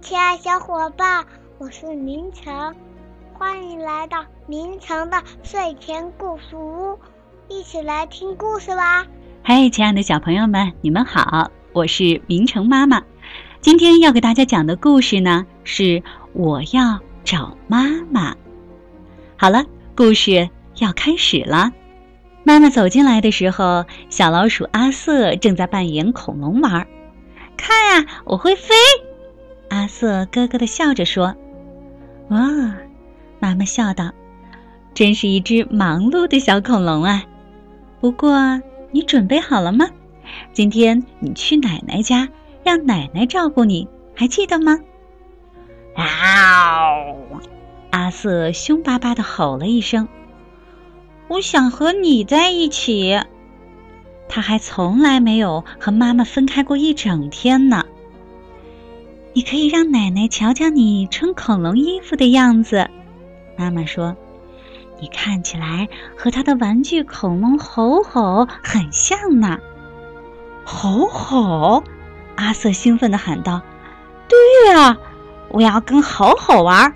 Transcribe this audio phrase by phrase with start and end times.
[0.00, 1.26] 亲爱小伙伴，
[1.58, 2.74] 我是明成，
[3.34, 6.98] 欢迎来到明成的睡前故事屋，
[7.48, 9.06] 一起来听故事吧。
[9.42, 13.02] 嗨，亲爱的小朋友们，你们好，我是明成妈妈。
[13.60, 16.02] 今天要给大家讲的故事呢，是
[16.32, 18.34] 我要找妈妈。
[19.36, 20.48] 好了，故事
[20.78, 21.70] 要开始了。
[22.44, 26.88] 妈妈走进来的时候，小老鼠阿瑟正在扮演恐龙玩。
[27.58, 28.74] 看啊，我会飞！
[29.72, 31.34] 阿瑟咯咯的笑着说
[32.28, 32.38] ：“哇！”
[33.40, 34.12] 妈妈笑道
[34.92, 37.24] ：“真是一只忙碌的小恐龙啊！
[37.98, 38.60] 不过，
[38.90, 39.88] 你准备好了吗？
[40.52, 42.28] 今天你去奶奶家，
[42.62, 44.78] 让奶奶照顾你，还记得吗？”
[45.96, 47.16] 嗷！
[47.92, 50.06] 阿瑟凶巴巴的吼了一声。
[51.28, 53.18] 我想和你在一起。
[54.28, 57.86] 他还从来没有和妈妈分开过一整天呢。
[59.34, 62.88] 你可以让奶奶瞧瞧你穿恐龙衣服的样子，
[63.56, 64.16] 妈妈说
[65.00, 69.58] ：“你看起来和他的玩具恐龙吼吼很像呢。”
[70.64, 71.82] 吼吼！
[72.36, 73.62] 阿瑟兴奋地喊道
[74.28, 74.96] ：“对呀，
[75.50, 76.92] 我要跟吼吼玩，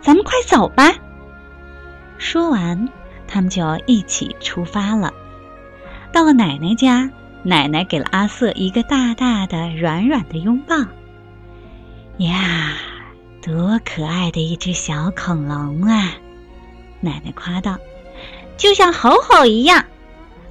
[0.00, 0.92] 咱们快走吧！”
[2.18, 2.88] 说完。
[3.28, 5.12] 他们就要一起出发了。
[6.12, 7.10] 到了奶奶家，
[7.42, 10.76] 奶奶给了阿瑟一个大大的、软软的拥抱。
[12.18, 12.78] 呀，
[13.42, 16.14] 多可爱的一只小恐龙啊！
[17.00, 17.76] 奶奶夸道
[18.56, 19.84] ：“就像吼吼一样。”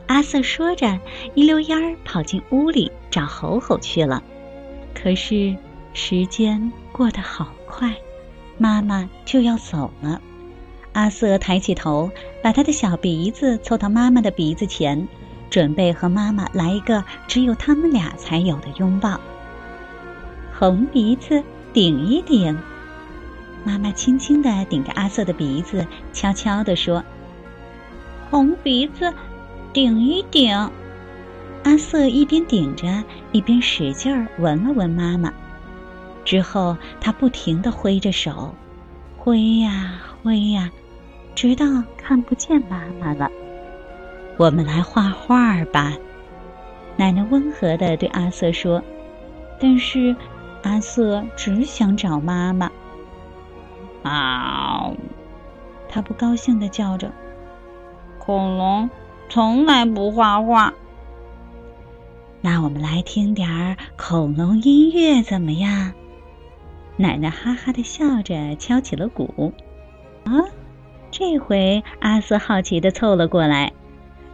[0.06, 1.00] 阿瑟说着，
[1.34, 4.22] 一溜烟儿跑进屋里找吼吼去了。
[4.94, 5.56] 可是
[5.94, 7.96] 时间过得好快，
[8.60, 10.22] 妈妈就要走了。
[10.94, 12.12] 阿瑟抬起头，
[12.44, 15.08] 把他的小鼻子凑到妈妈的鼻子前，
[15.50, 19.20] 准备和妈妈来一个只有他们俩才有的拥抱。
[20.58, 21.44] 红鼻子
[21.76, 22.58] 顶一顶，
[23.66, 27.04] 妈妈轻轻地顶着阿瑟的鼻子，悄悄地说
[28.32, 29.14] ：“红鼻子
[29.74, 30.72] 顶一顶。”
[31.66, 35.34] 阿瑟一边顶着，一边使劲儿闻了闻妈妈，
[36.24, 38.56] 之后他不停地挥着手，
[39.18, 40.72] 挥呀挥呀。
[41.36, 41.66] 直到
[41.98, 43.30] 看不见妈妈了，
[44.38, 45.92] 我们来画画吧。
[46.96, 48.82] 奶奶温和的对阿瑟说。
[49.58, 50.14] 但是
[50.66, 52.72] 阿瑟只想找妈妈。
[54.02, 54.96] 嗷！
[55.88, 57.12] 他不高兴的叫着。
[58.18, 58.90] 恐龙
[59.30, 60.74] 从来不画画。
[62.42, 65.94] 那我们来听点儿恐龙音乐怎么样？
[66.98, 69.54] 奶奶哈哈的笑着，敲起了鼓。
[70.24, 70.34] 啊！
[71.12, 73.72] 这回阿瑟好奇的凑了过来，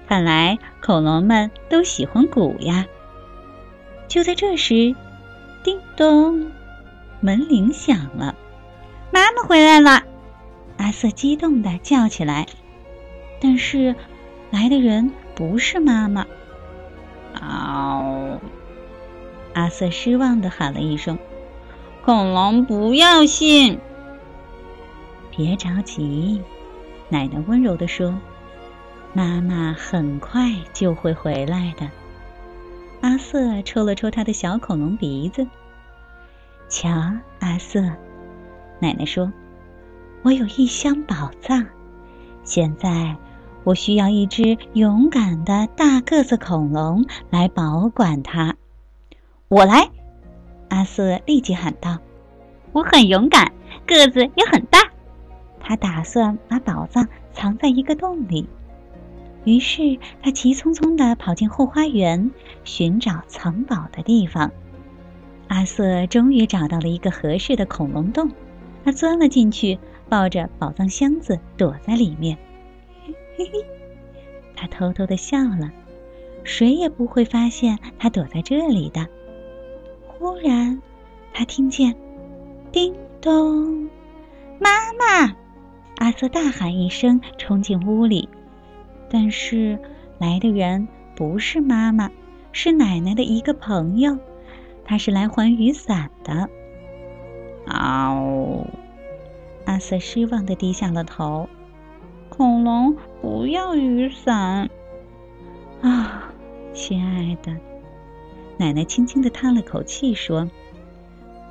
[0.08, 2.86] 看来恐龙们都喜欢鼓呀。
[4.08, 4.96] 就在这时，
[5.64, 6.52] 叮咚，
[7.20, 8.36] 门铃响了，
[9.12, 10.04] 妈妈回来了！
[10.78, 12.48] 阿瑟激动的叫起来。
[13.40, 13.96] 但是，
[14.50, 16.26] 来的人不是妈妈。
[17.34, 18.40] 嗷！
[19.54, 21.20] 阿瑟失望的喊了一声
[22.04, 23.80] ：“恐龙不要信。”
[25.30, 26.42] 别着急。
[27.10, 28.18] 奶奶温柔地说
[29.14, 31.90] ：“妈妈很快就会回来的。”
[33.02, 35.48] 阿瑟抽了抽他的小恐龙鼻子。
[36.70, 36.90] “瞧，
[37.40, 37.82] 阿瑟，
[38.80, 39.32] 奶奶说，
[40.22, 41.66] 我有一箱宝藏，
[42.44, 43.16] 现在
[43.64, 48.56] 我需要一只勇敢的大个子恐龙来保管它。”
[49.50, 49.90] 我来！
[50.70, 51.98] 阿瑟立即喊道
[52.72, 53.52] ：“我很勇敢，
[53.86, 54.80] 个子也很大。”
[55.60, 58.48] 他打算把宝藏藏在一个洞里，
[59.44, 62.32] 于是他急匆匆地跑进后花园，
[62.64, 64.52] 寻找藏宝的地方。
[65.48, 68.32] 阿瑟终于找到了一个合适的恐龙洞，
[68.86, 72.38] 他钻了进去，抱着宝藏箱子躲在里面。
[73.36, 73.66] 嘿嘿，
[74.56, 75.72] 他偷偷地笑了，
[76.44, 79.08] 谁也不会发现他躲在这里的。
[80.08, 80.80] 忽然，
[81.34, 81.96] 他听见
[82.72, 83.90] “叮咚”，
[84.62, 85.36] 妈妈。
[85.98, 88.30] 阿瑟大喊一声，冲进屋里。
[89.14, 89.78] 但是
[90.20, 90.88] 来的人
[91.18, 92.10] 不是妈妈，
[92.54, 94.18] 是奶奶的一个朋友，
[94.86, 96.50] 他是来还雨伞的。
[97.66, 98.66] 嗷！
[99.66, 101.50] 阿瑟失望的低下了头。
[102.30, 104.70] 恐龙不要雨伞。
[105.82, 106.32] 啊，
[106.74, 107.52] 亲爱的，
[108.58, 110.50] 奶奶轻轻的叹了口气说：“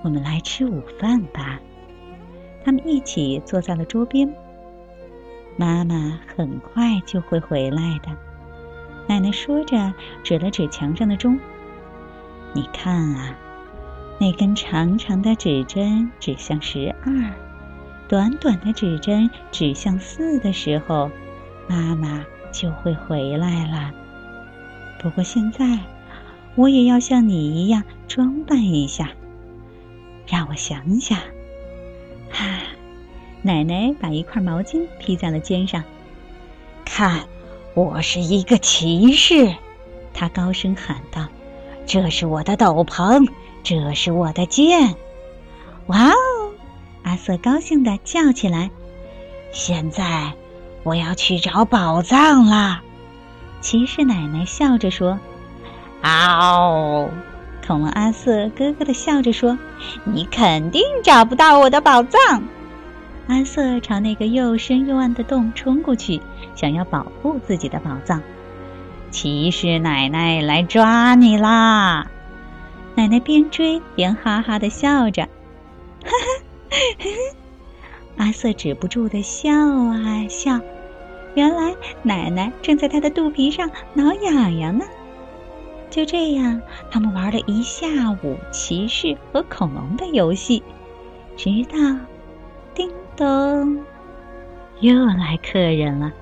[0.02, 1.60] 我们来吃午饭吧。”
[2.64, 4.34] 他们一起坐在了桌边。
[5.60, 8.08] 妈妈很快就会回来的，
[9.06, 9.92] 奶奶说着，
[10.24, 11.38] 指了指墙上的钟。
[12.54, 13.36] 你看啊，
[14.18, 17.12] 那根长长的指针指向十二，
[18.08, 21.10] 短短的指针指向四的时候，
[21.68, 23.92] 妈妈就会回来了。
[25.02, 25.78] 不过现在，
[26.54, 29.10] 我也要像你一样装扮一下。
[30.26, 31.18] 让我想想，
[32.30, 32.46] 哈，
[33.42, 35.82] 奶奶把一块毛巾披在了肩上。
[36.84, 37.20] 看，
[37.74, 39.54] 我是一个骑士，
[40.12, 41.26] 她高声喊道
[41.86, 43.28] ：“这是我的斗篷，
[43.62, 44.94] 这是我的剑。”
[45.86, 46.14] 哇哦！
[47.02, 48.70] 阿瑟高兴地叫起来
[49.52, 50.32] ：“现在
[50.82, 52.82] 我要去找宝藏啦。”
[53.62, 55.18] 骑士奶奶笑着说
[56.02, 57.08] ：“嗷！”
[57.66, 59.56] 恐龙阿瑟咯咯的笑着说
[60.04, 62.42] ：“你肯定找不到我的宝藏。”
[63.30, 66.20] 阿瑟朝那个又深又暗的洞冲过去，
[66.56, 68.20] 想要保护自己的宝藏。
[69.12, 72.10] 骑士奶奶来抓你啦！
[72.96, 76.10] 奶奶边追边哈哈的笑着，哈
[76.98, 77.06] 哈！
[78.16, 80.58] 阿瑟止不住的笑啊笑，
[81.36, 84.84] 原来奶奶正在他的肚皮上挠痒痒呢。
[85.88, 86.60] 就这样，
[86.90, 90.64] 他们玩了一下午骑士和恐龙的游戏，
[91.36, 91.78] 直到
[92.74, 93.84] 叮咚，
[94.80, 96.12] 又来客人了。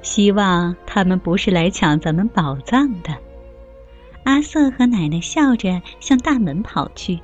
[0.00, 3.14] 希望他们不是来抢咱们宝藏的。
[4.24, 7.20] 阿瑟和奶奶笑着向大门跑去。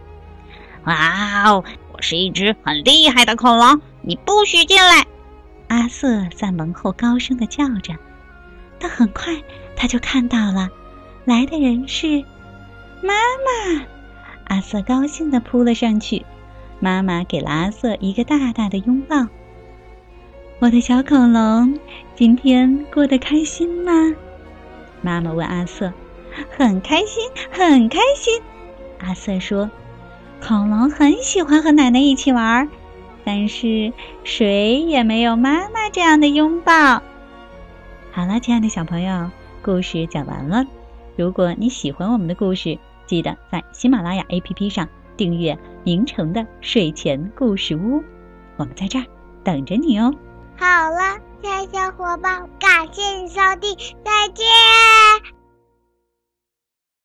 [0.85, 5.07] 哇哦，我是一只很厉害的恐龙，你不许进来！
[5.69, 7.95] 阿瑟在门后高声的叫着。
[8.79, 9.33] 但很快
[9.77, 10.69] 他就看到了。
[11.25, 12.23] 来的人是
[13.03, 13.87] 妈妈，
[14.49, 16.27] 阿瑟高兴的扑了上去。
[16.81, 19.27] 妈妈给了阿瑟一个大大的拥抱。
[20.61, 21.79] 我的小恐龙，
[22.15, 23.93] 今天过得开心吗？
[25.03, 25.93] 妈妈问阿瑟。
[26.51, 28.43] 很开心，很开心。
[28.99, 29.71] 阿瑟说
[30.45, 32.69] ：“恐龙很喜欢和奶奶一起玩，
[33.25, 33.93] 但是
[34.25, 36.73] 谁也没有妈妈这样的拥抱。”
[38.11, 39.31] 好了，亲爱的小朋友，
[39.63, 40.65] 故事讲完了。
[41.17, 48.03] 如果你喜欢我们的故事，记得在喜马拉雅 APP 上订阅“明成的睡前故事屋”，
[48.57, 49.05] 我们在这儿
[49.43, 50.13] 等着你哦。
[50.57, 55.34] 好了，亲爱小伙伴，感谢你收听，再见。